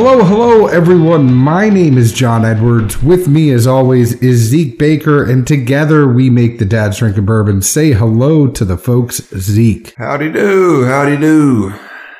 [0.00, 1.34] Hello, hello, everyone.
[1.34, 3.02] My name is John Edwards.
[3.02, 7.62] With me, as always, is Zeke Baker, and together we make the Dad's Drinking Bourbon.
[7.62, 9.94] Say hello to the folks, Zeke.
[9.96, 11.70] Howdy do, howdy do.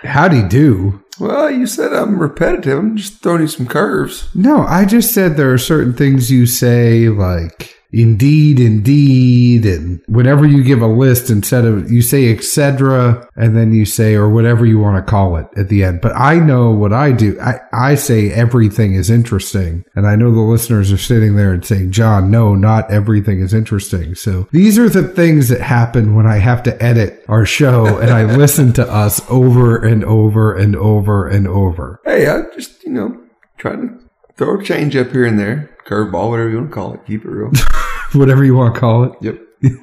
[0.02, 1.04] Howdy do.
[1.20, 2.76] Well, you said I'm repetitive.
[2.76, 4.28] I'm just throwing you some curves.
[4.34, 10.46] No, I just said there are certain things you say, like indeed, indeed, and whenever
[10.46, 13.28] you give a list, instead of you say etc.
[13.36, 16.00] and then you say or whatever you want to call it at the end.
[16.00, 17.38] But I know what I do.
[17.40, 21.64] I, I say everything is interesting, and I know the listeners are sitting there and
[21.64, 24.14] saying, John, no, not everything is interesting.
[24.14, 28.10] So these are the things that happen when I have to edit our show and
[28.10, 32.00] I listen to us over and over and over and over.
[32.04, 33.20] Hey, I just, you know,
[33.56, 35.76] trying to throw a change up here and there.
[35.86, 37.06] Curveball, whatever you want to call it.
[37.06, 37.50] Keep it real.
[38.18, 39.12] Whatever you want to call it.
[39.20, 39.40] yep.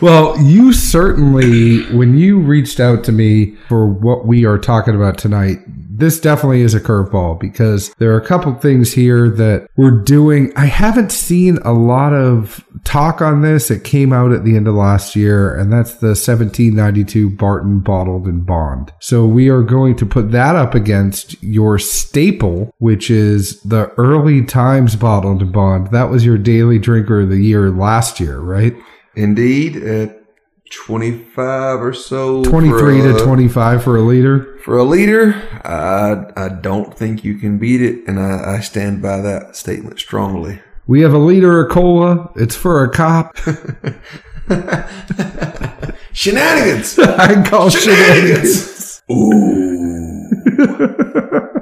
[0.00, 5.16] Well, you certainly, when you reached out to me for what we are talking about
[5.16, 5.58] tonight,
[5.98, 10.52] this definitely is a curveball because there are a couple things here that we're doing.
[10.56, 13.70] I haven't seen a lot of talk on this.
[13.70, 18.26] It came out at the end of last year, and that's the 1792 Barton Bottled
[18.26, 18.92] and Bond.
[19.00, 24.44] So we are going to put that up against your staple, which is the Early
[24.44, 25.90] Times Bottled and Bond.
[25.92, 28.74] That was your daily drinker of the year last year, right?
[29.14, 30.25] Indeed, at
[30.70, 32.42] 25 or so.
[32.44, 34.58] 23 for to 25 for a liter.
[34.58, 39.02] For a leader, I, I don't think you can beat it, and I, I stand
[39.02, 40.60] by that statement strongly.
[40.86, 42.30] We have a liter of cola.
[42.36, 43.36] It's for a cop.
[46.12, 46.98] Shenanigans!
[47.00, 49.02] I call shenanigans.
[49.10, 50.22] Ooh.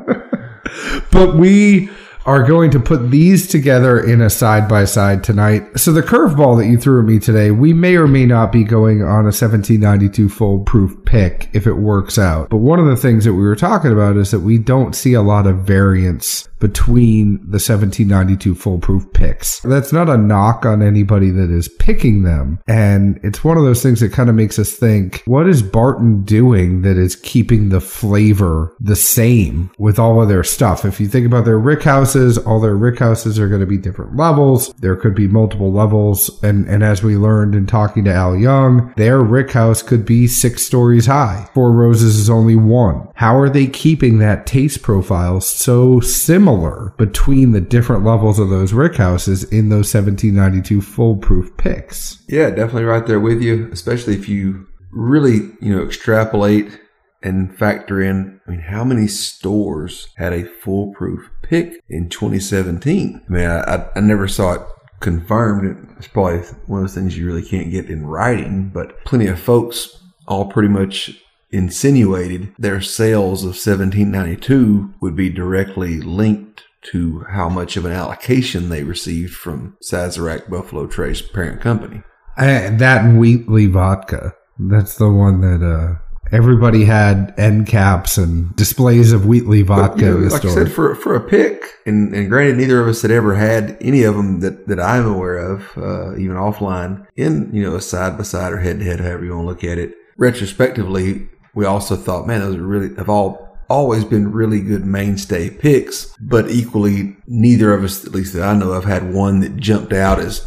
[1.11, 1.91] But we
[2.27, 5.79] are going to put these together in a side by side tonight.
[5.79, 8.65] So the curveball that you threw at me today, we may or may not be
[8.65, 12.49] going on a 1792 Full Proof pick if it works out.
[12.49, 15.13] But one of the things that we were talking about is that we don't see
[15.13, 19.61] a lot of variance between the 1792 Full Proof picks.
[19.61, 22.59] That's not a knock on anybody that is picking them.
[22.67, 26.23] And it's one of those things that kind of makes us think, what is Barton
[26.23, 30.87] doing that is keeping the flavor the same with all of their stuff?
[30.87, 33.77] If you think about their rick houses, all their rick houses are going to be
[33.77, 34.73] different levels.
[34.79, 36.31] There could be multiple levels.
[36.43, 40.27] And, and as we learned in talking to Al Young, their rick house could be
[40.27, 41.47] six stories high.
[41.53, 43.07] Four Roses is only one.
[43.17, 46.54] How are they keeping that taste profile so similar
[46.97, 52.23] between the different levels of those rick houses in those 1792 Full Proof picks?
[52.29, 56.81] Yeah, definitely right there with you, especially if you really, you know, extrapolate
[57.23, 63.23] and factor in, I mean, how many stores had a Full Proof pick in 2017?
[63.27, 64.63] I mean, I, I, I never saw it
[65.01, 65.95] confirmed.
[65.99, 69.41] It's probably one of those things you really can't get in writing, but plenty of
[69.41, 71.23] folks all pretty much
[71.55, 78.69] insinuated their sales of 1792 would be directly linked to how much of an allocation
[78.69, 82.03] they received from Sazerac Buffalo Trace parent company.
[82.37, 84.35] And that Wheatley vodka.
[84.59, 86.01] That's the one that uh,
[86.35, 90.51] everybody had end caps and displays of Wheatley vodka You know, in the like store.
[90.51, 93.77] I said, for for a pick, and, and granted, neither of us had ever had
[93.81, 97.81] any of them that, that I'm aware of, uh, even offline, in you know a
[97.81, 99.95] side by side or head to head, however you want to look at it.
[100.17, 105.51] Retrospectively, we also thought, man, those are really have all always been really good mainstay
[105.51, 109.57] picks, but equally, neither of us, at least that I know of, had one that
[109.57, 110.47] jumped out as,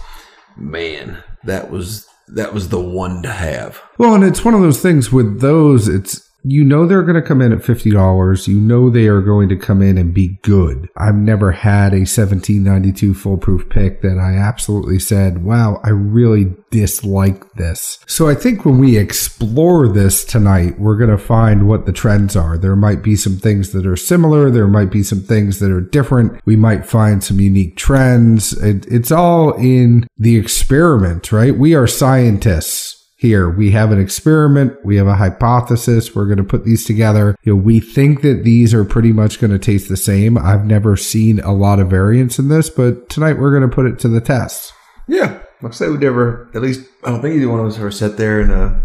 [0.56, 3.82] man, that was that was the one to have.
[3.98, 7.28] Well, and it's one of those things with those, it's you know they're going to
[7.28, 8.48] come in at $50.
[8.48, 10.90] You know they are going to come in and be good.
[10.96, 17.54] I've never had a 1792 foolproof pick that I absolutely said, wow, I really dislike
[17.54, 18.00] this.
[18.08, 22.36] So I think when we explore this tonight, we're going to find what the trends
[22.36, 22.58] are.
[22.58, 24.50] There might be some things that are similar.
[24.50, 26.42] There might be some things that are different.
[26.46, 28.54] We might find some unique trends.
[28.62, 31.58] It, it's all in the experiment, right?
[31.58, 34.74] We are scientists here we have an experiment.
[34.86, 36.16] We have a hypothesis.
[36.16, 37.36] We're going to put these together.
[37.44, 40.38] You know we think that these are pretty much going to taste the same.
[40.38, 43.86] I've never seen a lot of variance in this but tonight we're going to put
[43.86, 44.74] it to the test.
[45.08, 47.78] Yeah, like I say, we never, at least, I don't think either one of us
[47.78, 48.80] ever sat there and uh,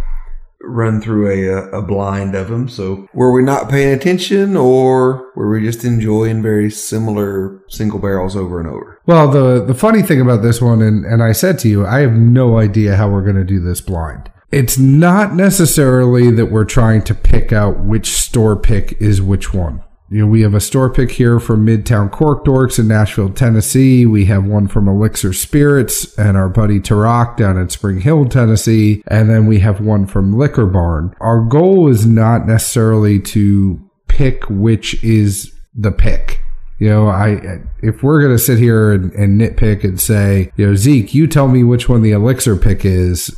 [0.62, 2.69] run through a, uh, a blind of them.
[2.69, 8.37] So were we not paying attention or were we just enjoying very similar single barrels
[8.37, 8.93] over and over?
[9.06, 12.00] well the the funny thing about this one and and i said to you i
[12.00, 16.64] have no idea how we're going to do this blind it's not necessarily that we're
[16.64, 19.82] trying to pick out which store pick is which one
[20.12, 24.05] You know, we have a store pick here from Midtown Cork Dorks in Nashville, Tennessee.
[24.05, 29.03] We have one from Elixir Spirits and our buddy Tarak down in Spring Hill, Tennessee.
[29.06, 31.17] And then we have one from Liquor Barn.
[31.19, 36.42] Our goal is not necessarily to pick which is the pick.
[36.82, 40.75] You know, I if we're gonna sit here and, and, nitpick and say, you know,
[40.75, 43.29] Zeke, you tell me which one the elixir pick is.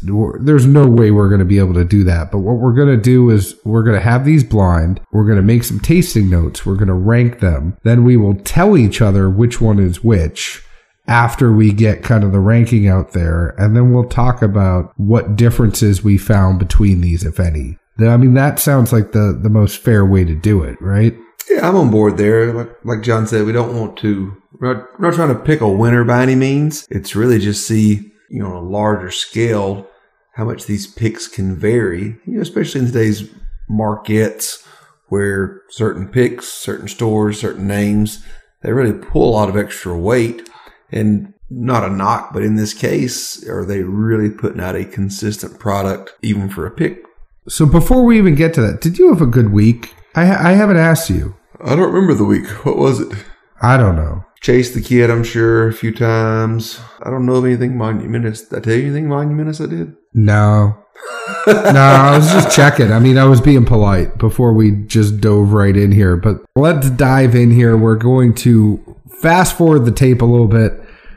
[0.41, 2.32] There's no way we're gonna be able to do that.
[2.32, 5.02] But what we're gonna do is we're gonna have these blind.
[5.12, 6.64] We're gonna make some tasting notes.
[6.64, 7.76] We're gonna rank them.
[7.82, 10.62] Then we will tell each other which one is which
[11.06, 15.37] after we get kind of the ranking out there, and then we'll talk about what
[15.37, 17.76] differences we found between these, if any.
[18.00, 21.14] I mean, that sounds like the the most fair way to do it, right?
[21.50, 22.52] Yeah, I'm on board there.
[22.52, 25.61] Like, like John said, we don't want to, we're not, we're not trying to pick
[25.61, 26.87] a winner by any means.
[26.91, 29.88] It's really just see, you know, on a larger scale,
[30.35, 33.29] how much these picks can vary, you know, especially in today's
[33.69, 34.67] markets
[35.08, 38.25] where certain picks, certain stores, certain names,
[38.62, 40.49] they really pull a lot of extra weight
[40.90, 45.58] and not a knock, but in this case, are they really putting out a consistent
[45.58, 47.05] product even for a pick?
[47.49, 49.94] So before we even get to that, did you have a good week?
[50.14, 51.37] I, I haven't asked you.
[51.61, 52.46] I don't remember the week.
[52.64, 53.12] What was it?
[53.61, 54.25] I don't know.
[54.40, 56.78] Chased the kid, I'm sure, a few times.
[57.02, 58.43] I don't know of anything monumentous.
[58.43, 59.96] Did I tell you anything monumentous I did?
[60.12, 60.76] No.
[61.46, 62.93] no, I was just checking.
[62.93, 66.16] I mean, I was being polite before we just dove right in here.
[66.16, 67.76] But let's dive in here.
[67.76, 70.72] We're going to fast forward the tape a little bit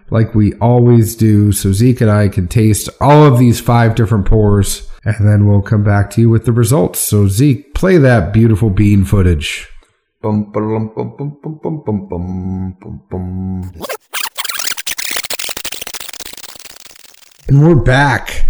[0.10, 4.26] like we always do so Zeke and I can taste all of these five different
[4.26, 7.00] pours and then we'll come back to you with the results.
[7.00, 9.70] So, Zeke, play that beautiful bean footage.
[17.48, 18.46] And we're back.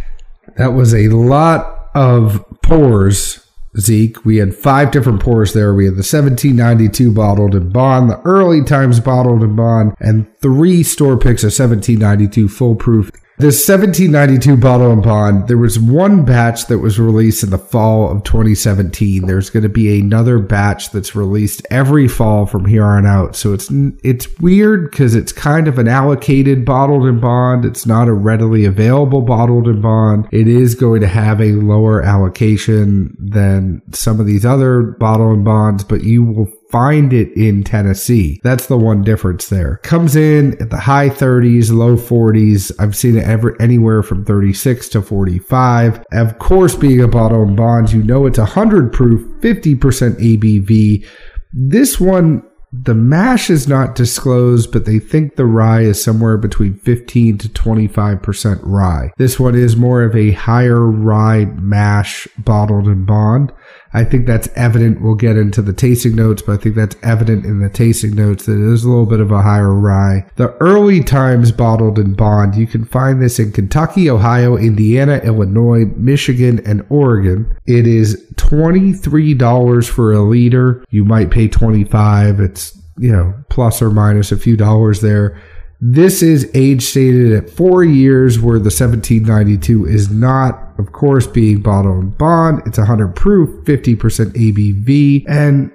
[0.56, 3.46] That was a lot of pours,
[3.78, 4.26] Zeke.
[4.26, 5.76] We had five different pours there.
[5.76, 10.82] We had the 1792 bottled in bond, the early times bottled in bond, and three
[10.82, 13.12] store picks of 1792 full proof.
[13.40, 18.10] This 1792 bottle and bond, there was one batch that was released in the fall
[18.10, 19.28] of 2017.
[19.28, 23.36] There's going to be another batch that's released every fall from here on out.
[23.36, 23.70] So it's
[24.04, 27.64] it's weird because it's kind of an allocated bottled and bond.
[27.64, 30.28] It's not a readily available bottled and bond.
[30.32, 35.46] It is going to have a lower allocation than some of these other bottle and
[35.46, 38.40] bonds, but you will find it in Tennessee.
[38.44, 39.78] That's the one difference there.
[39.84, 42.72] Comes in at the high 30s, low 40s.
[42.80, 46.04] I've seen it ever anywhere from 36 to 45.
[46.12, 49.80] Of course, being a bottle and bond, you know it's 100 proof, 50%
[50.20, 51.08] ABV.
[51.54, 56.76] This one the mash is not disclosed, but they think the rye is somewhere between
[56.80, 59.12] 15 to 25% rye.
[59.18, 63.54] This one is more of a higher rye mash bottled in bond.
[63.94, 65.02] I think that's evident.
[65.02, 68.46] We'll get into the tasting notes, but I think that's evident in the tasting notes
[68.46, 70.26] that is a little bit of a higher rye.
[70.36, 75.86] The early times bottled in bond, you can find this in Kentucky, Ohio, Indiana, Illinois,
[75.96, 77.56] Michigan, and Oregon.
[77.66, 80.84] It is $23 for a liter.
[80.90, 82.40] You might pay 25.
[82.40, 85.40] It's, you know, plus or minus a few dollars there.
[85.80, 91.62] This is age stated at four years, where the 1792 is not, of course, being
[91.62, 92.64] bottled in bond.
[92.66, 93.96] It's 100 proof, 50%
[94.34, 95.72] ABV, and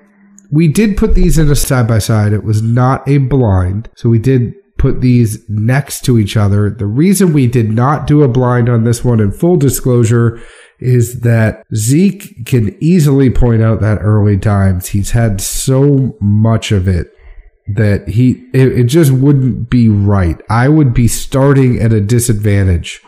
[0.50, 2.32] we did put these in a side by side.
[2.32, 6.68] It was not a blind, so we did put these next to each other.
[6.68, 10.42] The reason we did not do a blind on this one, in full disclosure,
[10.80, 16.88] is that Zeke can easily point out that early times he's had so much of
[16.88, 17.14] it
[17.68, 20.40] that he it, it just wouldn't be right.
[20.48, 23.00] I would be starting at a disadvantage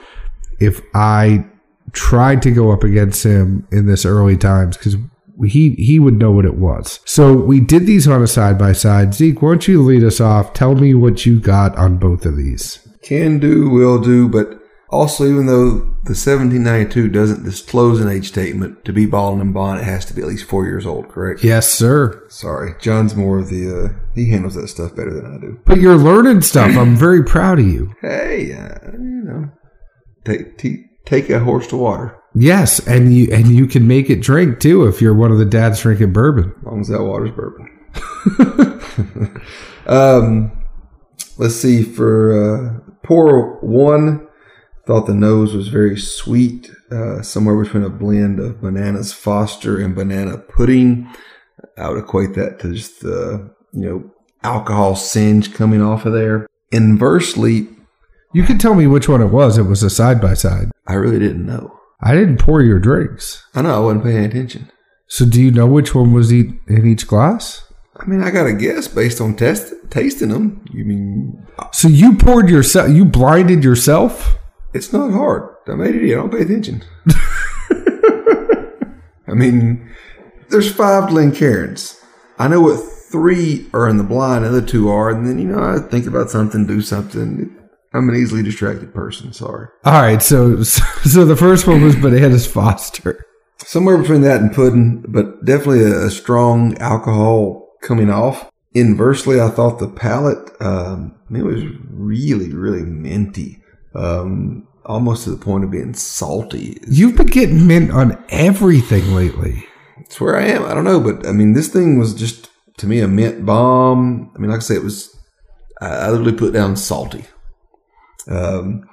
[0.61, 1.47] if I
[1.93, 4.97] tried to go up against him in this early times because
[5.45, 7.01] he he would know what it was.
[7.05, 9.15] So we did these on a side by side.
[9.15, 10.53] Zeke, why don't you lead us off?
[10.53, 12.87] Tell me what you got on both of these.
[13.03, 14.64] Can do, will do, but
[14.95, 19.81] also, even though the 1792 doesn't disclose an age statement to be bottled and bond,
[19.81, 21.43] it has to be at least four years old, correct?
[21.43, 22.25] Yes, sir.
[22.29, 22.75] Sorry.
[22.81, 25.61] John's more of the, uh, he handles that stuff better than I do.
[25.65, 26.77] But you're learning stuff.
[26.77, 27.95] I'm very proud of you.
[28.01, 29.51] Hey, uh, you know,
[30.25, 32.17] take, t- take a horse to water.
[32.35, 35.45] Yes, and you and you can make it drink too if you're one of the
[35.45, 36.53] dads drinking bourbon.
[36.59, 37.71] As long as that water's bourbon.
[39.87, 40.65] um,
[41.39, 44.27] let's see for uh, pour one
[44.87, 49.95] Thought the nose was very sweet, uh, somewhere between a blend of bananas Foster and
[49.95, 51.11] banana pudding.
[51.79, 54.11] I would equate that to just the, you know,
[54.43, 56.47] alcohol singe coming off of there.
[56.71, 57.69] Inversely,
[58.35, 59.57] you could tell me which one it was.
[59.57, 60.71] It was a side by side.
[60.87, 61.81] I really didn't know.
[62.03, 63.43] I didn't pour your drinks.
[63.55, 63.75] I know.
[63.75, 64.71] I wasn't paying attention.
[65.07, 67.73] So, do you know which one was in each glass?
[67.97, 70.65] I mean, I got to guess based on test, tasting them.
[70.73, 71.47] You mean?
[71.73, 72.91] So you poured yourself?
[72.91, 74.37] You blinded yourself?
[74.75, 75.55] It's not hard.
[75.69, 76.03] I made it.
[76.03, 76.19] Here.
[76.19, 76.83] I don't pay attention.
[79.29, 79.89] I mean,
[80.51, 82.01] there's five Glencairns.
[82.39, 85.39] I know what three are in the blind, and the other two are, and then
[85.39, 87.57] you know I think about something, do something.
[87.93, 89.33] I'm an easily distracted person.
[89.33, 89.69] Sorry.
[89.85, 93.25] All right, so so the first one was Bananas Foster.
[93.59, 98.51] Somewhere between that and pudding, but definitely a, a strong alcohol coming off.
[98.75, 103.64] Inversely, I thought the palate, um, it was really, really minty.
[103.95, 106.79] Um, almost to the point of being salty.
[106.89, 109.67] You've been getting mint on everything lately.
[110.01, 110.65] It's where I am.
[110.65, 114.31] I don't know, but I mean, this thing was just to me a mint bomb.
[114.35, 115.17] I mean, like I say, it was.
[115.81, 117.25] I, I literally put down salty.
[118.29, 118.89] Um,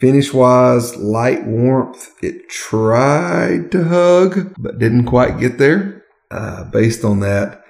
[0.00, 2.10] finish wise, light warmth.
[2.22, 6.04] It tried to hug, but didn't quite get there.
[6.30, 7.62] Uh, based on that,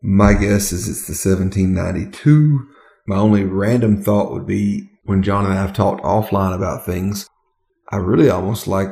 [0.00, 2.68] my guess is it's the 1792.
[3.06, 7.28] My only random thought would be when John and I have talked offline about things,
[7.90, 8.88] I really almost like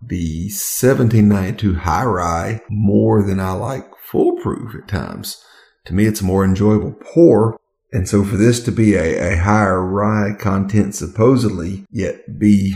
[0.00, 5.42] the 1792 high rye more than I like Full Proof at times.
[5.86, 7.58] To me, it's a more enjoyable pour.
[7.92, 12.74] And so for this to be a, a higher rye content supposedly, yet be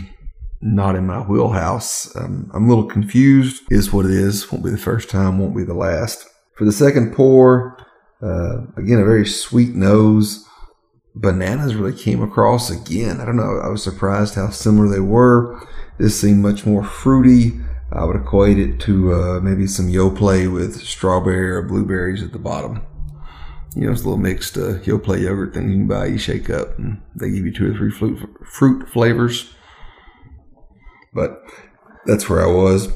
[0.61, 3.63] not in my wheelhouse, um, I'm a little confused.
[3.69, 4.51] Is what it is.
[4.51, 6.27] Won't be the first time, won't be the last.
[6.55, 7.77] For the second pour,
[8.21, 10.45] uh, again, a very sweet nose
[11.15, 13.21] bananas really came across again.
[13.21, 13.59] I don't know.
[13.63, 15.67] I was surprised how similar they were.
[15.97, 17.59] This seemed much more fruity.
[17.91, 22.39] I would equate it to uh, maybe some Yoplait with strawberry or blueberries at the
[22.39, 22.81] bottom.
[23.75, 26.07] You know, it's a little mixed uh, Yoplait yogurt thing you can buy.
[26.07, 29.53] You shake up, and they give you two or three fruit, fruit flavors.
[31.13, 31.43] But
[32.05, 32.91] that's where I was.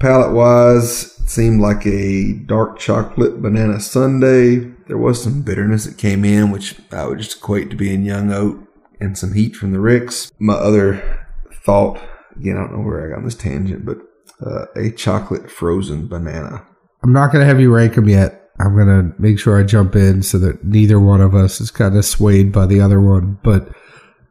[0.00, 6.22] Palate wise, seemed like a dark chocolate banana sundae there was some bitterness that came
[6.22, 8.62] in, which I would just equate to being young oat
[9.00, 10.30] and some heat from the ricks.
[10.38, 11.26] My other
[11.64, 11.98] thought,
[12.36, 13.96] again, I don't know where I got this tangent, but
[14.44, 16.66] uh, a chocolate frozen banana.
[17.02, 18.50] I'm not going to have you rank them yet.
[18.60, 21.70] I'm going to make sure I jump in so that neither one of us is
[21.70, 23.38] kind of swayed by the other one.
[23.42, 23.70] But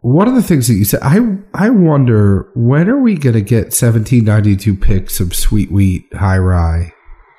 [0.01, 1.19] one of the things that you said, I
[1.53, 6.93] I wonder when are we going to get 1792 picks of sweet wheat high rye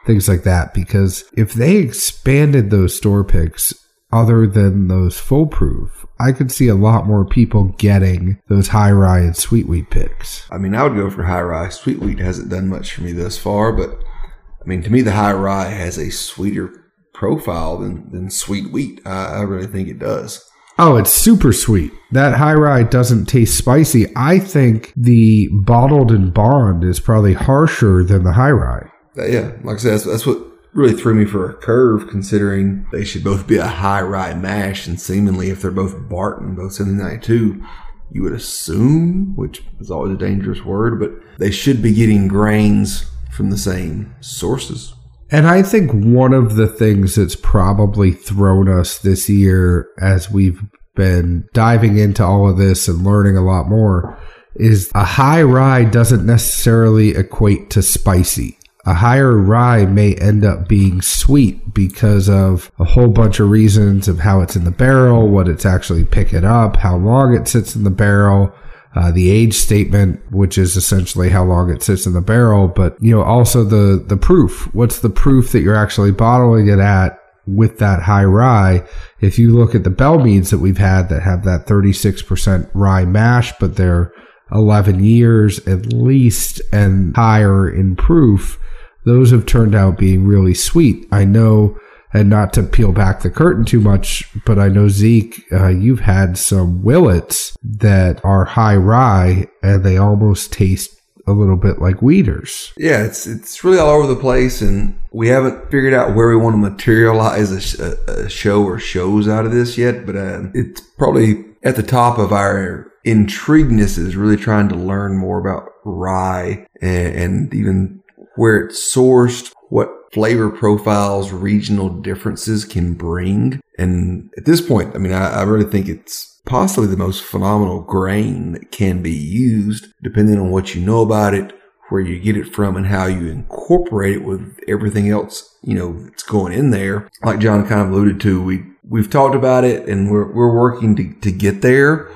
[0.04, 0.74] things like that.
[0.74, 3.72] Because if they expanded those store picks
[4.12, 8.92] other than those Full Proof, I could see a lot more people getting those high
[8.92, 10.46] rye and sweet wheat picks.
[10.50, 11.70] I mean, I would go for high rye.
[11.70, 15.12] Sweet wheat hasn't done much for me thus far, but I mean, to me, the
[15.12, 16.70] high rye has a sweeter
[17.14, 19.00] profile than, than sweet wheat.
[19.04, 20.44] I, I really think it does.
[20.78, 21.92] Oh, it's super sweet.
[22.12, 24.06] That high rye doesn't taste spicy.
[24.16, 29.52] I think the bottled and bond is probably harsher than the high rye uh, yeah,
[29.62, 30.38] like I said, that's, that's, what
[30.72, 34.86] really threw me for a curve, considering they should both be a high rye mash,
[34.86, 37.62] and seemingly if they're both Barton, both 1792,
[38.10, 43.10] you would assume, which is always a dangerous word, but they should be getting grains
[43.30, 44.94] from the same sources.
[45.32, 50.62] And I think one of the things that's probably thrown us this year as we've
[50.94, 54.18] been diving into all of this and learning a lot more
[54.56, 58.58] is a high rye doesn't necessarily equate to spicy.
[58.84, 64.08] A higher rye may end up being sweet because of a whole bunch of reasons
[64.08, 67.74] of how it's in the barrel, what it's actually picking up, how long it sits
[67.74, 68.52] in the barrel,
[68.94, 72.96] uh, the age statement, which is essentially how long it sits in the barrel, but
[73.00, 74.72] you know also the the proof.
[74.74, 78.86] What's the proof that you're actually bottling it at with that high rye?
[79.20, 83.04] If you look at the Belle Meades that we've had that have that 36% rye
[83.04, 84.12] mash, but they're
[84.52, 88.58] 11 years at least and higher in proof
[89.04, 91.06] those have turned out being really sweet.
[91.10, 91.76] I know,
[92.12, 96.00] and not to peel back the curtain too much, but I know Zeke, uh, you've
[96.00, 102.02] had some Willetts that are high rye and they almost taste a little bit like
[102.02, 102.72] Wheaters.
[102.76, 106.36] Yeah, it's it's really all over the place, and we haven't figured out where we
[106.36, 110.04] want to materialize a, a show or shows out of this yet.
[110.04, 115.16] But uh, it's probably at the top of our intrigueness is really trying to learn
[115.16, 118.01] more about rye and, and even
[118.36, 123.60] where it's sourced, what flavor profiles, regional differences can bring.
[123.78, 127.80] And at this point, I mean, I, I really think it's possibly the most phenomenal
[127.80, 131.52] grain that can be used, depending on what you know about it,
[131.88, 135.92] where you get it from, and how you incorporate it with everything else, you know,
[136.04, 137.08] that's going in there.
[137.22, 140.96] Like John kind of alluded to, we we've talked about it, and we're we're working
[140.96, 142.10] to to get there.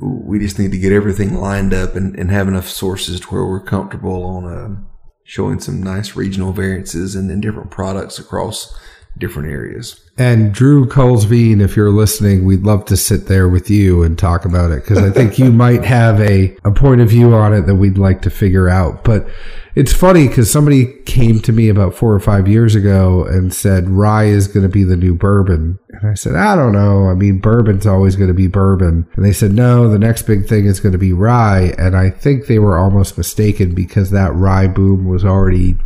[0.00, 3.46] We just need to get everything lined up and, and have enough sources to where
[3.46, 4.95] we're comfortable on a
[5.26, 8.78] showing some nice regional variances and, then different products across
[9.18, 10.00] different areas.
[10.16, 14.44] And Drew Kulsveen, if you're listening, we'd love to sit there with you and talk
[14.44, 17.62] about it because I think you might have a, a point of view on it
[17.62, 19.02] that we'd like to figure out.
[19.02, 19.28] But
[19.76, 23.90] it's funny because somebody came to me about four or five years ago and said
[23.90, 25.78] rye is going to be the new bourbon.
[25.90, 27.10] And I said, I don't know.
[27.10, 29.06] I mean, bourbon's always going to be bourbon.
[29.14, 31.74] And they said, no, the next big thing is going to be rye.
[31.76, 35.76] And I think they were almost mistaken because that rye boom was already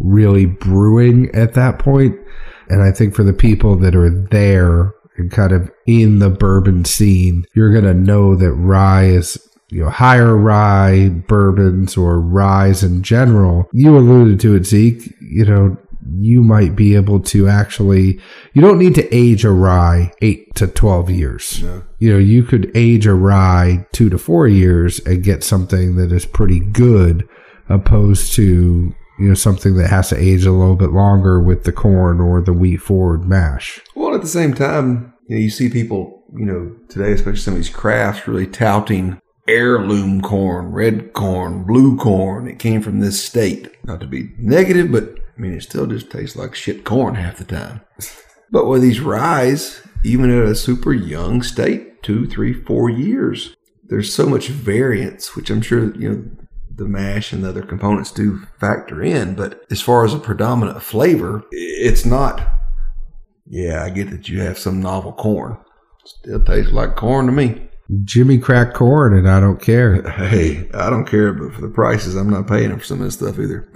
[0.00, 2.18] really brewing at that point.
[2.70, 6.84] And I think for the people that are there and kind of in the bourbon
[6.84, 9.38] scene, you're going to know that rye is
[9.72, 13.68] you know, higher rye bourbons or ryes in general.
[13.72, 15.14] You alluded to it, Zeke.
[15.22, 15.76] You know,
[16.18, 18.20] you might be able to actually,
[18.52, 21.62] you don't need to age a rye eight to 12 years.
[21.62, 21.82] No.
[21.98, 26.12] You know, you could age a rye two to four years and get something that
[26.12, 27.26] is pretty good
[27.70, 31.72] opposed to, you know, something that has to age a little bit longer with the
[31.72, 33.80] corn or the wheat forward mash.
[33.94, 37.54] Well, at the same time, you know, you see people, you know, today, especially some
[37.54, 42.48] of these crafts, really touting heirloom corn, red corn, blue corn.
[42.48, 43.68] It came from this state.
[43.84, 47.38] Not to be negative, but I mean, it still just tastes like shit corn half
[47.38, 47.80] the time.
[48.50, 54.14] But with these ryes, even at a super young state, two, three, four years, there's
[54.14, 56.24] so much variance, which I'm sure, you know,
[56.74, 59.34] the mash and the other components do factor in.
[59.34, 62.46] But as far as a predominant flavor, it's not,
[63.46, 65.58] yeah, I get that you have some novel corn.
[66.04, 67.68] Still tastes like corn to me.
[68.04, 70.02] Jimmy crack corn and I don't care.
[70.32, 73.14] Hey, I don't care, but for the prices, I'm not paying for some of this
[73.14, 73.68] stuff either.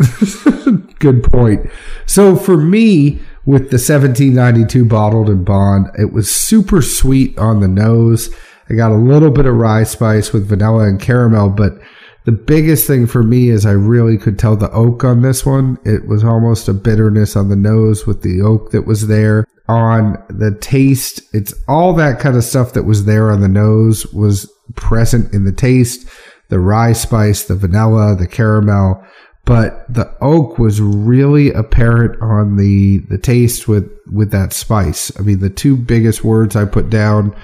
[0.98, 1.70] Good point.
[2.06, 7.68] So for me, with the 1792 bottled and bond, it was super sweet on the
[7.68, 8.34] nose.
[8.70, 11.78] I got a little bit of rye spice with vanilla and caramel, but
[12.24, 15.78] the biggest thing for me is I really could tell the oak on this one.
[15.84, 19.46] It was almost a bitterness on the nose with the oak that was there.
[19.68, 24.06] On the taste, it's all that kind of stuff that was there on the nose
[24.12, 26.08] was present in the taste.
[26.48, 29.04] The rye spice, the vanilla, the caramel,
[29.44, 35.10] but the oak was really apparent on the the taste with with that spice.
[35.18, 37.34] I mean, the two biggest words I put down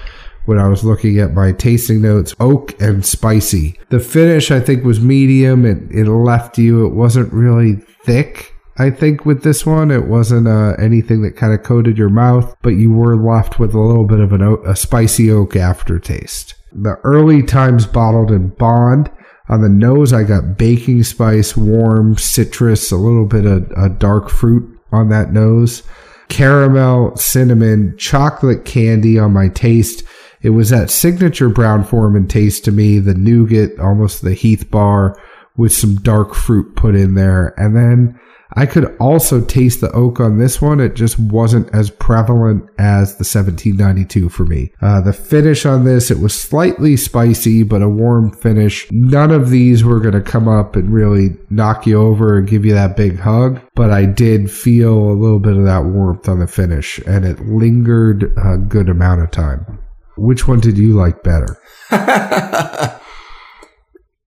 [0.45, 3.79] when I was looking at my tasting notes oak and spicy.
[3.89, 5.65] The finish, I think, was medium.
[5.65, 8.52] It, it left you, it wasn't really thick.
[8.77, 12.55] I think with this one, it wasn't uh, anything that kind of coated your mouth,
[12.61, 16.55] but you were left with a little bit of an a spicy oak aftertaste.
[16.71, 19.11] The early times bottled in bond.
[19.49, 24.79] On the nose, I got baking spice, warm citrus, a little bit of dark fruit
[24.91, 25.83] on that nose,
[26.29, 30.03] caramel, cinnamon, chocolate candy on my taste.
[30.41, 35.15] It was that signature Brown Forman taste to me, the nougat, almost the Heath bar
[35.57, 37.53] with some dark fruit put in there.
[37.57, 38.19] And then
[38.55, 40.79] I could also taste the oak on this one.
[40.79, 44.71] It just wasn't as prevalent as the 1792 for me.
[44.81, 48.87] Uh, the finish on this, it was slightly spicy, but a warm finish.
[48.91, 52.65] None of these were going to come up and really knock you over and give
[52.65, 56.39] you that big hug, but I did feel a little bit of that warmth on
[56.39, 59.79] the finish and it lingered a good amount of time.
[60.15, 61.59] Which one did you like better?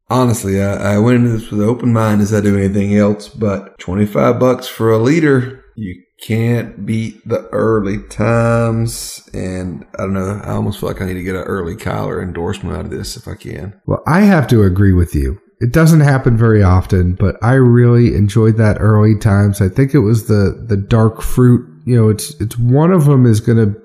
[0.08, 3.28] Honestly, I, I went into this with an open mind as I do anything else,
[3.28, 9.28] but 25 bucks for a liter, you can't beat the early times.
[9.34, 12.22] And I don't know, I almost feel like I need to get an early Kyler
[12.22, 13.80] endorsement out of this if I can.
[13.86, 15.40] Well, I have to agree with you.
[15.60, 19.60] It doesn't happen very often, but I really enjoyed that early times.
[19.62, 21.66] I think it was the the dark fruit.
[21.86, 23.80] You know, it's it's one of them is going to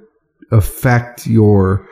[0.52, 1.88] affect your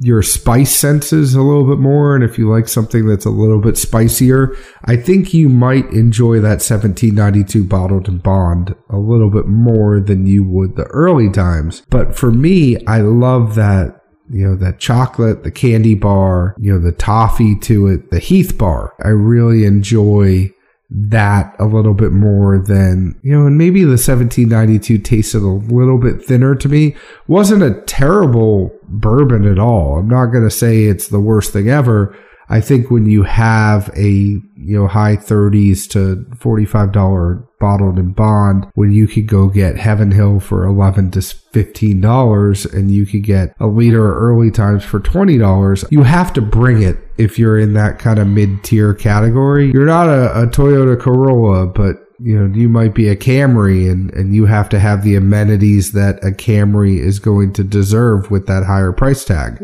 [0.00, 3.60] your spice senses a little bit more and if you like something that's a little
[3.60, 9.46] bit spicier i think you might enjoy that 1792 bottled and bond a little bit
[9.46, 11.82] more than you would the early times.
[11.90, 14.00] But for me i love that
[14.30, 18.56] you know that chocolate the candy bar you know the toffee to it the heath
[18.56, 18.94] bar.
[19.02, 20.50] I really enjoy
[20.94, 25.98] that a little bit more than you know and maybe the 1792 tasted a little
[25.98, 26.94] bit thinner to me.
[27.26, 29.98] Wasn't a terrible bourbon at all.
[29.98, 32.16] I'm not going to say it's the worst thing ever
[32.48, 38.12] i think when you have a you know high 30s to 45 dollar bottled in
[38.12, 43.06] bond when you could go get heaven hill for 11 to 15 dollars and you
[43.06, 47.38] could get a liter early times for 20 dollars you have to bring it if
[47.38, 49.70] you're in that kind of mid-tier category.
[49.70, 54.12] You're not a, a toyota corolla but you know you might be a camry and
[54.12, 58.46] and you have to have the amenities that a camry is going to deserve with
[58.46, 59.58] that higher price tag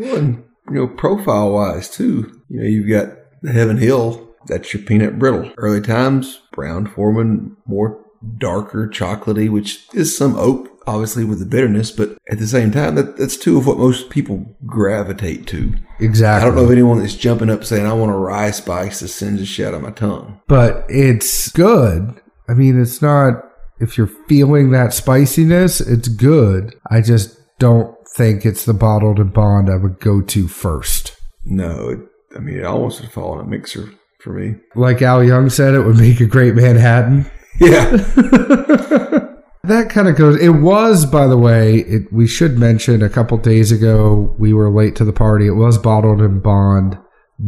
[0.69, 5.19] you know, profile wise too, you know, you've got the Heaven Hill, that's your peanut
[5.19, 5.51] brittle.
[5.57, 8.03] Early times, brown Forman, more
[8.37, 12.95] darker chocolatey, which is some oak obviously with the bitterness, but at the same time,
[12.95, 15.73] that, that's two of what most people gravitate to.
[15.99, 16.41] Exactly.
[16.41, 19.09] I don't know of anyone that's jumping up saying, I want a rye spice that
[19.09, 20.41] sends a shit out of my tongue.
[20.47, 22.19] but it's good.
[22.47, 23.45] I mean, it's not,
[23.79, 26.75] if you're feeling that spiciness, it's good.
[26.89, 31.15] I just don't think it's the bottled and bond I would go to first.
[31.45, 31.99] No, it,
[32.35, 34.55] I mean, it almost would fall in a mixer for me.
[34.75, 37.29] Like Al Young said, it would make a great Manhattan.
[37.59, 37.97] Yeah.
[39.69, 40.41] That kind of goes.
[40.41, 44.71] It was, by the way, it, we should mention a couple days ago, we were
[44.71, 45.45] late to the party.
[45.45, 46.97] It was bottled and bond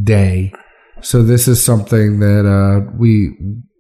[0.04, 0.54] day.
[1.02, 3.32] So this is something that uh, we,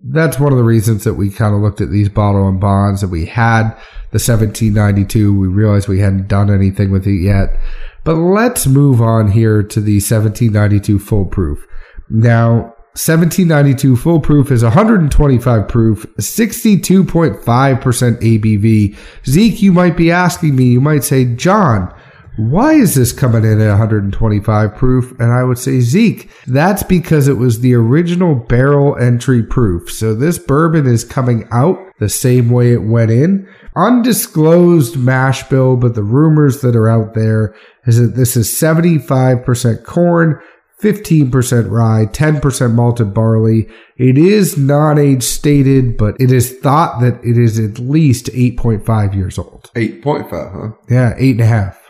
[0.03, 3.01] that's one of the reasons that we kind of looked at these bottle and bonds
[3.01, 3.69] that we had
[4.11, 5.37] the 1792.
[5.37, 7.57] We realized we hadn't done anything with it yet.
[8.03, 11.65] But let's move on here to the 1792 Full Proof.
[12.09, 18.97] Now, 1792 Full Proof is 125 proof, 62.5% ABV.
[19.25, 21.93] Zeke, you might be asking me, you might say, John,
[22.37, 25.11] why is this coming in at 125 proof?
[25.19, 29.91] And I would say, Zeke, that's because it was the original barrel entry proof.
[29.91, 33.47] So this bourbon is coming out the same way it went in.
[33.75, 37.53] Undisclosed mash bill, but the rumors that are out there
[37.85, 40.41] is that this is 75% corn,
[40.81, 43.69] 15% rye, 10% malted barley.
[43.97, 49.15] It is non age stated, but it is thought that it is at least 8.5
[49.15, 49.69] years old.
[49.75, 50.75] 8.5, huh?
[50.89, 51.80] Yeah, eight and a half.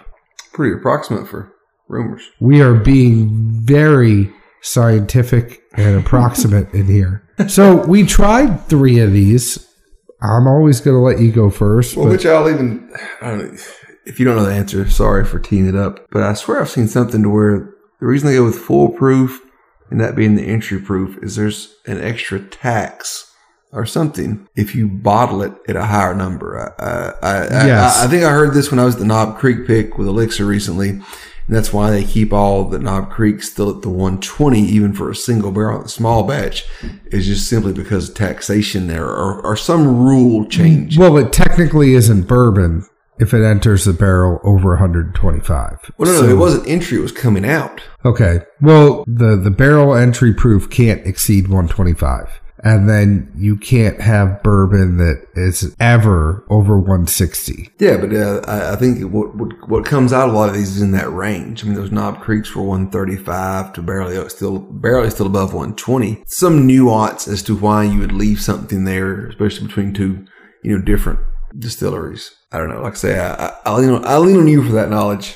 [0.54, 1.54] Pretty approximate for
[1.88, 2.24] rumors.
[2.40, 3.30] We are being
[3.64, 7.28] very scientific and approximate in here.
[7.48, 9.68] So we tried three of these.
[10.22, 11.96] I'm always going to let you go first.
[11.96, 13.60] Well, but which I'll even, I don't know,
[14.06, 16.70] if you don't know the answer, sorry for teeing it up, but I swear I've
[16.70, 19.42] seen something to where the reason they go with Full Proof
[19.90, 23.31] and that being the entry proof is there's an extra tax
[23.72, 26.74] or something if you bottle it at a higher number.
[26.80, 28.00] I, I, I, Yes.
[28.00, 30.08] I, I think I heard this when I was at the Knob Creek pick with
[30.08, 30.90] Elixir recently.
[31.48, 35.10] And that's why they keep all the Knob Creek still at the 120, even for
[35.10, 36.64] a single barrel, small batch,
[37.08, 40.98] is just simply because of taxation there or, or some rule change.
[40.98, 42.86] well, it technically isn't bourbon
[43.20, 45.92] if it enters the barrel over 125.
[45.98, 47.82] Well, no, So- no, it wasn't entry; it was coming out.
[48.06, 48.42] Okay.
[48.62, 52.40] Well, the the barrel entry proof can't exceed 125.
[52.64, 57.70] And then you can't have bourbon that is ever over 160.
[57.80, 60.82] Yeah, but uh, I, think what, what what comes out a lot of these is
[60.82, 61.64] in that range.
[61.64, 66.24] I mean, those Knob Creeks were 135 to barely still barely still above 120.
[66.28, 70.26] Some nuance as to why you would leave something there, especially between two,
[70.64, 71.20] you know, different
[71.58, 72.36] distilleries.
[72.52, 72.82] I don't know.
[72.82, 75.36] Like I say, I, I, I lean on I lean on you for that knowledge.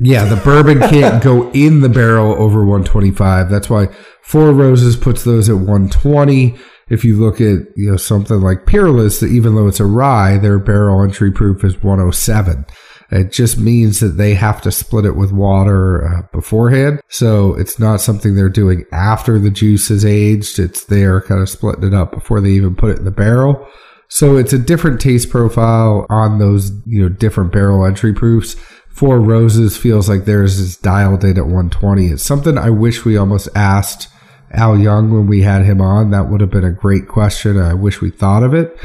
[0.00, 3.48] Yeah, the bourbon can't go in the barrel over 125.
[3.48, 3.86] That's why
[4.22, 6.56] Four Roses puts those at 120.
[6.88, 10.58] If you look at you know something like Peerless, even though it's a rye, their
[10.58, 12.66] barrel entry proof is 107.
[13.10, 17.00] It just means that they have to split it with water uh, beforehand.
[17.08, 20.58] So it's not something they're doing after the juice is aged.
[20.58, 23.68] It's they're kind of splitting it up before they even put it in the barrel.
[24.08, 28.56] So it's a different taste profile on those, you know, different barrel entry proofs.
[28.94, 32.06] Four Roses feels like theirs is dialed in at 120.
[32.06, 34.08] It's something I wish we almost asked
[34.52, 36.10] Al Young when we had him on.
[36.10, 37.58] That would have been a great question.
[37.58, 38.78] I wish we thought of it,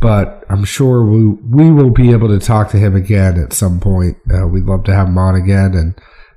[0.00, 3.80] but I'm sure we we will be able to talk to him again at some
[3.80, 4.16] point.
[4.32, 5.74] Uh, we'd love to have him on again.
[5.74, 5.94] And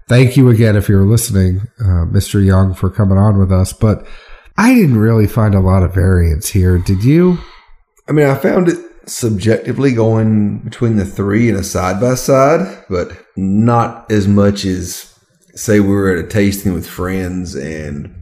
[0.09, 2.45] thank you again if you're listening, uh, Mr.
[2.45, 3.71] Young, for coming on with us.
[3.71, 4.05] But
[4.57, 6.77] I didn't really find a lot of variance here.
[6.77, 7.37] Did you?
[8.05, 12.85] I mean, I found it subjectively going between the three and a side by side,
[12.89, 15.17] but not as much as
[15.55, 18.15] say we were at a tasting with friends and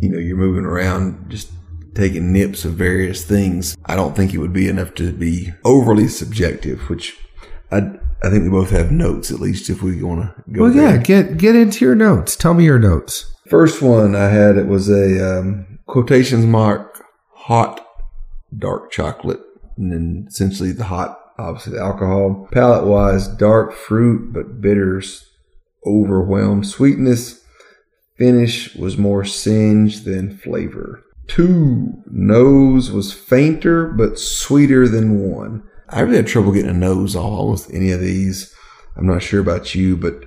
[0.00, 1.50] you know you're moving around just
[1.94, 3.76] taking nips of various things.
[3.86, 7.16] I don't think it would be enough to be overly subjective, which
[7.70, 10.62] I I think we both have notes at least if we want to go.
[10.62, 10.96] Well, yeah.
[10.96, 12.36] Get get into your notes.
[12.36, 13.34] Tell me your notes.
[13.48, 17.86] First one I had it was a um, quotations mark hot
[18.56, 19.40] dark chocolate,
[19.76, 22.48] and then essentially the hot, obviously the alcohol.
[22.52, 25.30] Palate wise, dark fruit but bitters
[25.86, 26.64] overwhelm.
[26.64, 27.42] Sweetness
[28.18, 31.02] finish was more singe than flavor.
[31.28, 35.62] Two nose was fainter but sweeter than one.
[35.88, 38.52] I really had trouble getting a nose all with any of these.
[38.96, 40.24] I'm not sure about you, but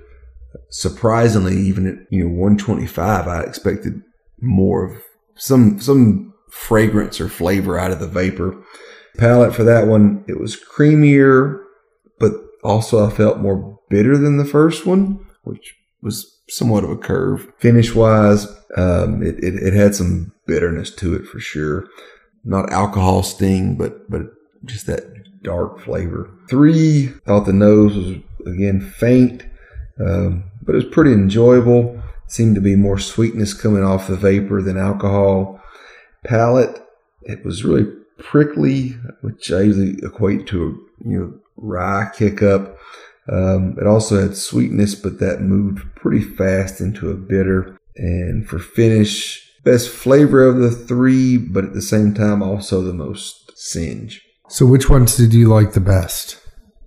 [0.69, 4.01] surprisingly, even at you know 125, I expected
[4.41, 5.01] more of
[5.35, 8.61] some some fragrance or flavor out of the vapor.
[9.19, 11.61] Palate for that one, it was creamier,
[12.19, 12.31] but
[12.63, 17.51] also I felt more bitter than the first one, which was somewhat of a curve.
[17.59, 21.87] Finish wise, um, it, it it had some bitterness to it for sure.
[22.45, 24.21] Not alcohol sting, but but
[24.65, 25.03] just that
[25.43, 26.29] dark flavor.
[26.49, 29.45] Three, thought the nose was again faint,
[29.99, 32.01] um, but it was pretty enjoyable.
[32.27, 35.59] Seemed to be more sweetness coming off the vapor than alcohol.
[36.23, 36.79] Palate,
[37.23, 38.89] it was really prickly,
[39.21, 42.77] which I usually equate to a you know rye kick up.
[43.31, 47.77] Um, it also had sweetness, but that moved pretty fast into a bitter.
[47.95, 52.93] And for finish, best flavor of the three, but at the same time also the
[52.93, 54.25] most singe.
[54.47, 56.41] So, which ones did you like the best?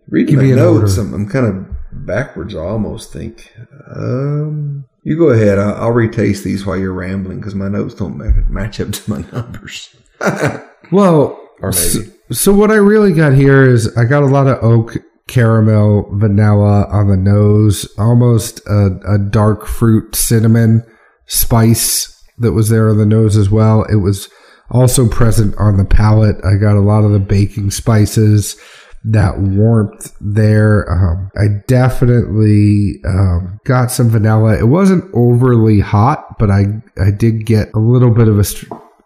[0.09, 2.57] Reading my notes, I'm, I'm, kind of backwards.
[2.57, 3.53] I almost think.
[3.95, 5.59] Um, you go ahead.
[5.59, 8.18] I'll, I'll retaste these while you're rambling because my notes don't
[8.51, 9.95] match up to my numbers.
[10.92, 11.81] well, or maybe.
[11.81, 14.96] So, so what I really got here is I got a lot of oak
[15.28, 20.85] caramel vanilla on the nose, almost a, a dark fruit cinnamon
[21.26, 23.85] spice that was there on the nose as well.
[23.85, 24.28] It was
[24.70, 26.37] also present on the palate.
[26.44, 28.57] I got a lot of the baking spices,
[29.05, 30.90] that warmth there.
[30.90, 34.59] Um, I definitely um, got some vanilla.
[34.59, 36.66] It wasn't overly hot, but I
[37.00, 38.44] I did get a little bit of a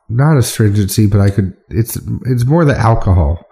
[0.08, 1.56] not astringency, but I could.
[1.68, 3.46] It's it's more the alcohol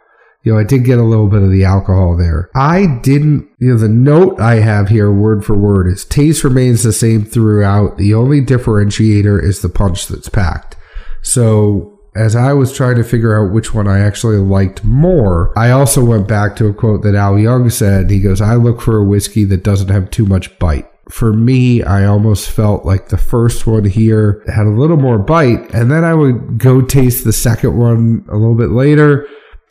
[0.45, 2.51] you know, I did get a little bit of the alcohol there.
[2.55, 6.83] I didn't, you know, the note I have here, word for word, is taste remains
[6.83, 7.97] the same throughout.
[7.97, 10.77] The only differentiator is the punch that's packed.
[11.23, 15.71] So as I was trying to figure out which one I actually liked more, I
[15.71, 18.11] also went back to a quote that Al Young said.
[18.11, 20.89] He goes, I look for a whiskey that doesn't have too much bite.
[21.11, 25.75] For me, I almost felt like the first one here had a little more bite,
[25.75, 29.27] and then I would go taste the second one a little bit later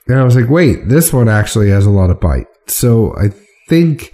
[0.08, 2.48] and I was like, wait, this one actually has a lot of bite.
[2.68, 3.30] So I
[3.70, 4.14] think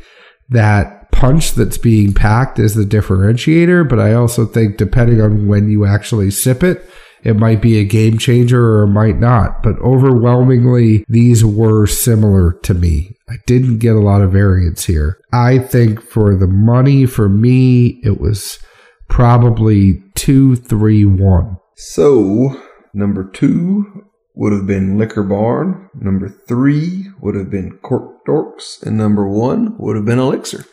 [0.50, 5.70] that punch that's being packed is the differentiator, but I also think depending on when
[5.70, 6.88] you actually sip it,
[7.24, 9.62] it might be a game changer or it might not.
[9.64, 13.18] But overwhelmingly, these were similar to me.
[13.30, 15.20] I didn't get a lot of variance here.
[15.32, 18.60] I think for the money, for me, it was
[19.08, 21.58] probably two, three, one.
[21.76, 22.62] So,
[22.94, 24.06] number two,
[24.40, 25.90] would have been Liquor Barn.
[25.94, 28.82] Number three would have been Cork Dorks.
[28.82, 30.66] And number one would have been Elixir.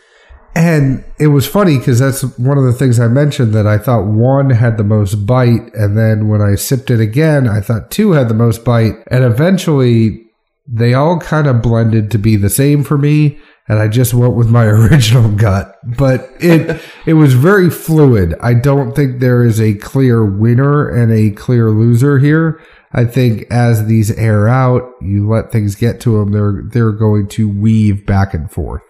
[0.57, 4.07] And it was funny because that's one of the things I mentioned that I thought
[4.07, 5.71] one had the most bite.
[5.75, 8.95] And then when I sipped it again, I thought two had the most bite.
[9.09, 10.25] And eventually
[10.67, 13.39] they all kind of blended to be the same for me.
[13.69, 15.77] And I just went with my original gut.
[15.85, 18.35] But it it was very fluid.
[18.41, 22.63] I don't think there is a clear winner and a clear loser here.
[22.95, 27.29] I think as these air out, you let things get to them, they're they're going
[27.29, 28.81] to weave back and forth.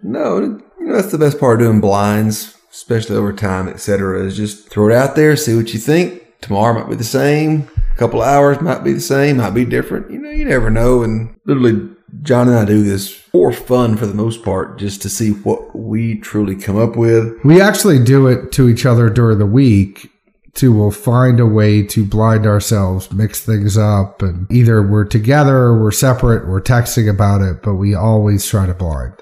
[0.00, 4.24] No, know, that's the best part of doing blinds, especially over time, etc.
[4.24, 6.22] Is just throw it out there, see what you think.
[6.40, 7.68] Tomorrow might be the same.
[7.92, 10.10] A couple hours might be the same, might be different.
[10.10, 11.02] You know, you never know.
[11.02, 11.90] And literally,
[12.22, 15.76] John and I do this for fun for the most part, just to see what
[15.76, 17.36] we truly come up with.
[17.44, 20.10] We actually do it to each other during the week
[20.54, 25.76] to we'll find a way to blind ourselves, mix things up, and either we're together
[25.76, 29.14] we're separate, we're texting about it, but we always try to blind.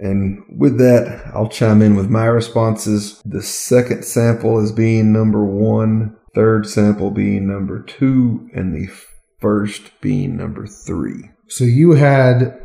[0.00, 3.20] And with that, I'll chime in with my responses.
[3.24, 8.92] The second sample is being number one, third sample being number two, and the
[9.40, 11.30] first being number three.
[11.48, 12.58] So you had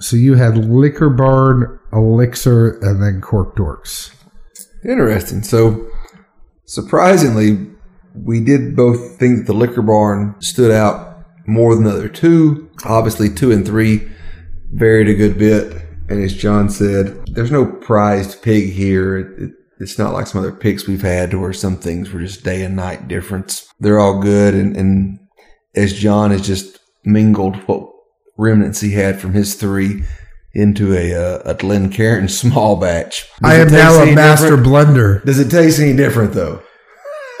[0.00, 4.12] so you had Liquor Barn, Elixir, and then Cork Dorks.
[4.84, 5.42] Interesting.
[5.42, 5.88] So
[6.72, 7.70] Surprisingly,
[8.14, 12.70] we did both think that the liquor barn stood out more than the other two.
[12.86, 14.08] Obviously, two and three
[14.72, 15.81] varied a good bit.
[16.08, 19.18] And as John said, there's no prized pig here.
[19.18, 22.62] It, it's not like some other picks we've had where some things were just day
[22.62, 23.66] and night difference.
[23.80, 24.54] They're all good.
[24.54, 25.18] And, and
[25.74, 27.88] as John has just mingled what
[28.36, 30.04] remnants he had from his three
[30.54, 33.28] into a uh, a Glencairn small batch.
[33.40, 34.66] Does I am now a master different?
[34.66, 35.24] blender.
[35.24, 36.62] Does it taste any different though?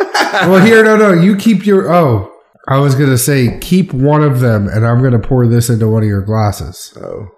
[0.00, 1.12] well, here, no, no.
[1.12, 1.92] You keep your.
[1.92, 2.32] Oh,
[2.68, 6.02] I was gonna say keep one of them, and I'm gonna pour this into one
[6.02, 6.96] of your glasses.
[6.96, 7.28] Oh,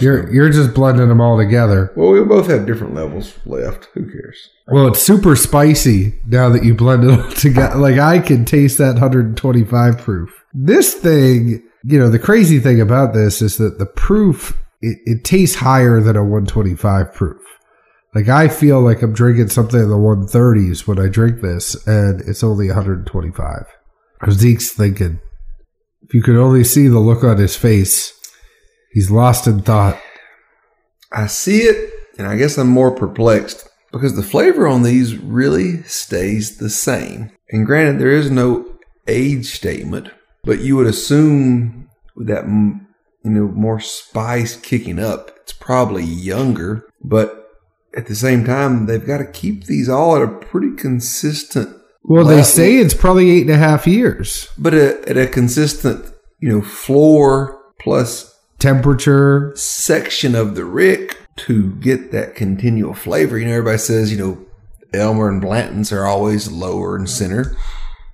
[0.00, 1.92] you're you're just blending them all together.
[1.96, 3.86] Well, we both have different levels left.
[3.94, 4.50] Who cares?
[4.68, 7.76] Well, it's super spicy now that you blend it all together.
[7.76, 10.44] Like I can taste that 125 proof.
[10.54, 15.24] This thing, you know, the crazy thing about this is that the proof it, it
[15.24, 17.42] tastes higher than a 125 proof.
[18.14, 22.22] Like I feel like I'm drinking something in the 130s when I drink this, and
[22.22, 23.66] it's only 125.
[24.30, 25.20] Zeke's thinking,
[26.02, 28.15] if you could only see the look on his face,
[28.92, 30.00] he's lost in thought.
[31.12, 35.82] I see it, and I guess I'm more perplexed because the flavor on these really
[35.84, 37.30] stays the same.
[37.50, 40.10] And granted, there is no age statement,
[40.44, 42.86] but you would assume that mm,
[43.26, 45.32] you know, more spice kicking up.
[45.42, 47.50] It's probably younger, but
[47.96, 51.76] at the same time, they've got to keep these all at a pretty consistent.
[52.04, 54.48] Well, they say it's probably eight and a half years.
[54.56, 56.06] but a, at a consistent,
[56.38, 59.52] you know, floor plus Temperature.
[59.54, 63.38] section of the rick to get that continual flavor.
[63.38, 64.46] You know, everybody says, you know,
[64.94, 67.56] Elmer and Blanton's are always lower and center.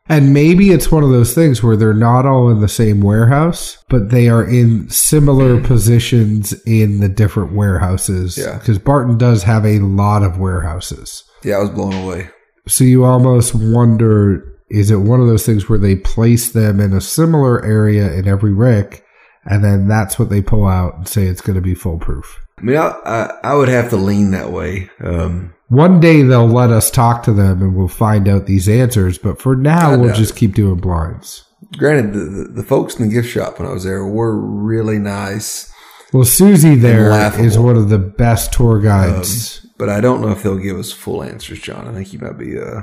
[0.09, 3.79] And maybe it's one of those things where they're not all in the same warehouse,
[3.89, 5.65] but they are in similar mm.
[5.65, 8.37] positions in the different warehouses.
[8.37, 8.59] Yeah.
[8.59, 11.23] Because Barton does have a lot of warehouses.
[11.45, 12.31] Yeah, I was blown away.
[12.67, 16.95] So you almost wonder is it one of those things where they place them in
[16.95, 19.05] a similar area in every rick,
[19.45, 22.39] and then that's what they pull out and say it's going to be Full Proof?
[22.59, 24.89] I mean, I, I, I would have to lean that way.
[25.01, 29.19] Um, One day they'll let us talk to them and we'll find out these answers,
[29.19, 31.45] but for now we'll just keep doing blinds.
[31.79, 34.99] granted, the, the, the folks in the gift shop when I was there were really
[34.99, 35.73] nice,
[36.13, 39.67] Well, Susie there is one of the best tour guides.
[39.79, 41.89] but I don't know if they'll give us full answers, John.
[41.89, 42.83] I think you might be uh,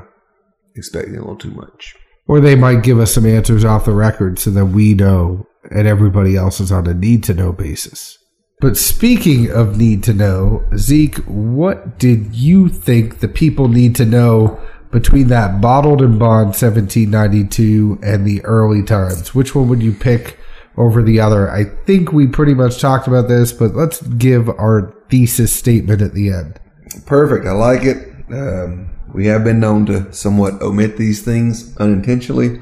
[0.76, 1.96] expecting a little too much.
[2.28, 5.88] or they might give us some answers off the record so that we know and
[5.88, 8.18] everybody else is on a need to know basis.
[8.62, 14.06] But speaking of need to know, Zeke, what did you think the people need to
[14.06, 14.60] know
[14.92, 19.34] between that bottled and bond 1792 and the early times?
[19.34, 20.38] Which one would you pick
[20.76, 21.50] over the other?
[21.50, 26.14] I think we pretty much talked about this, but let's give our thesis statement at
[26.14, 26.60] the end.
[27.06, 27.46] Perfect.
[27.46, 28.14] I like it.
[28.30, 32.60] Um, we have been known to somewhat omit these things unintentionally.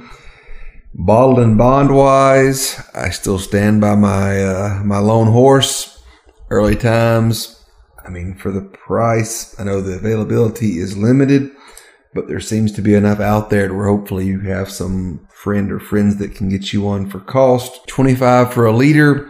[0.99, 6.03] Bottled and bond wise, I still stand by my uh, my lone horse.
[6.49, 7.63] Early times.
[8.03, 11.51] I mean, for the price, I know the availability is limited,
[12.15, 15.71] but there seems to be enough out there to where hopefully you have some friend
[15.71, 17.85] or friends that can get you one for cost.
[17.85, 19.29] Twenty five for a liter.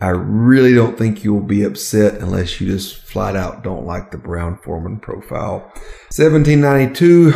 [0.00, 4.16] I really don't think you'll be upset unless you just flat out don't like the
[4.16, 5.72] Brown-Forman profile.
[6.14, 7.32] 1792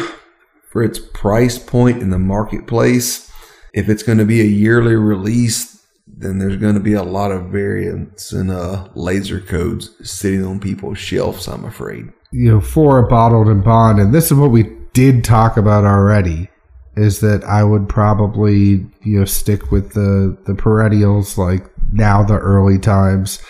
[0.71, 3.33] for its price point in the marketplace.
[3.75, 7.33] If it's going to be a yearly release, then there's going to be a lot
[7.33, 12.13] of variants and uh, laser codes sitting on people's shelves, I'm afraid.
[12.31, 15.85] you know, for a bottled and bond, and this is what we did talk about
[15.85, 16.49] already,
[16.97, 22.39] is that I would probably, you know, stick with the, the perennials like now the
[22.39, 23.41] early times,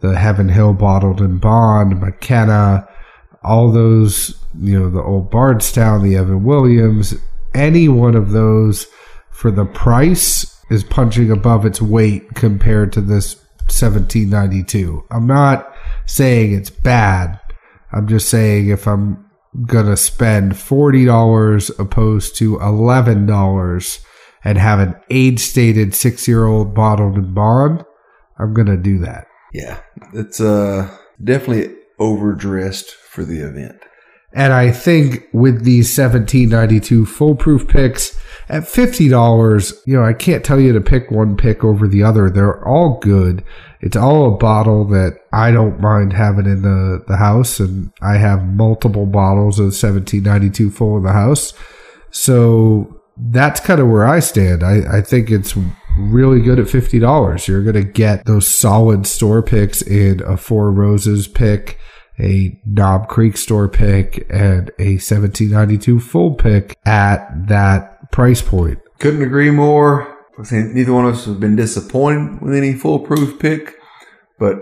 [0.00, 2.88] the Heaven Hill bottled and bond, McKenna,
[3.42, 7.14] all those, you know, the old Bardstown, the Evan Williams,
[7.54, 8.86] any one of those
[9.40, 15.06] for the price is punching above its weight compared to this 1792.
[15.10, 15.74] I'm not
[16.04, 17.40] saying it's bad.
[17.90, 19.24] I'm just saying if I'm
[19.66, 24.00] gonna spend forty dollars opposed to eleven dollars
[24.44, 27.82] and have an age stated six year old bottled and bond,
[28.38, 29.26] I'm gonna do that.
[29.54, 29.80] Yeah,
[30.12, 33.80] it's uh, definitely overdressed for the event.
[34.32, 40.44] And I think with these 1792 Full Proof picks at $50, you know, I can't
[40.44, 42.30] tell you to pick one pick over the other.
[42.30, 43.44] They're all good.
[43.80, 47.58] It's all a bottle that I don't mind having in the, the house.
[47.58, 51.52] And I have multiple bottles of 1792 full in the house.
[52.10, 54.62] So that's kind of where I stand.
[54.62, 55.56] I, I think it's
[55.98, 57.48] really good at $50.
[57.48, 61.79] You're going to get those solid store picks in a Four Roses pick
[62.18, 68.78] a Knob Creek store pick and a 1792 full pick at that price point.
[68.98, 70.18] Couldn't agree more.
[70.38, 73.76] I think neither one of us have been disappointed with any Full Proof pick,
[74.38, 74.58] but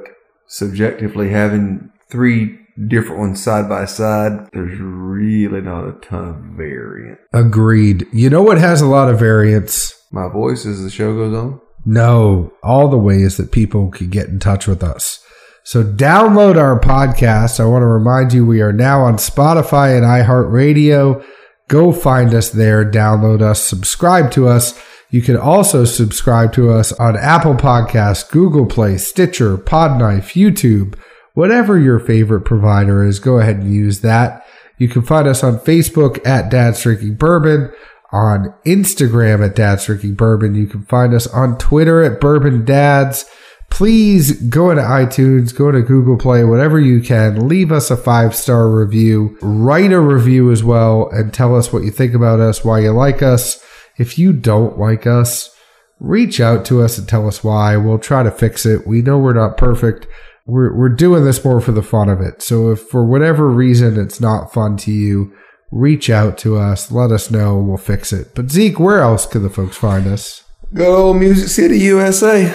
[0.46, 7.18] subjectively having three different ones side by side, there's really not a ton of variant.
[7.32, 8.06] Agreed.
[8.12, 9.94] You know what has a lot of variance?
[10.10, 11.60] My voice as the show goes on.
[11.84, 15.24] No, all the ways that people can get in touch with us.
[15.68, 17.60] So download our podcast.
[17.60, 21.22] I want to remind you we are now on Spotify and iHeartRadio.
[21.68, 24.80] Go find us there, download us, subscribe to us.
[25.10, 30.98] You can also subscribe to us on Apple Podcasts, Google Play, Stitcher, Podknife, YouTube,
[31.34, 33.18] whatever your favorite provider is.
[33.18, 34.46] Go ahead and use that.
[34.78, 37.70] You can find us on Facebook at Dad's Drinking Bourbon,
[38.10, 40.54] on Instagram at Dad's Drinking Bourbon.
[40.54, 43.26] You can find us on Twitter at Bourbon Dads
[43.70, 47.48] please go to iTunes, go to Google Play, whatever you can.
[47.48, 49.38] Leave us a five star review.
[49.40, 52.90] Write a review as well and tell us what you think about us, why you
[52.90, 53.64] like us.
[53.96, 55.54] If you don't like us,
[56.00, 57.76] reach out to us and tell us why.
[57.76, 58.86] We'll try to fix it.
[58.86, 60.06] We know we're not perfect.
[60.46, 62.42] We're, we're doing this more for the fun of it.
[62.42, 65.32] So if for whatever reason it's not fun to you,
[65.70, 66.90] reach out to us.
[66.90, 67.58] Let us know.
[67.58, 68.34] We'll fix it.
[68.34, 70.44] But Zeke, where else can the folks find us?
[70.72, 72.54] Good old Music City, USA.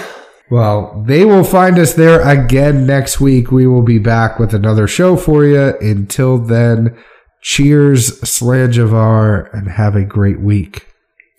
[0.53, 3.51] Well, they will find us there again next week.
[3.51, 5.75] We will be back with another show for you.
[5.81, 6.95] Until then,
[7.41, 10.85] cheers, Slàinte Mhath, and have a great week.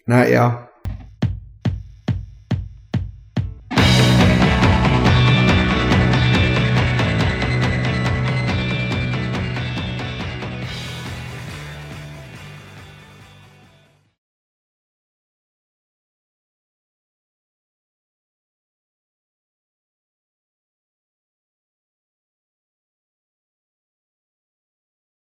[0.09, 0.64] Night, y'all.